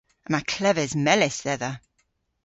Yma 0.27 0.39
kleves 0.51 0.93
melys 1.05 1.37
dhedha. 1.45 1.71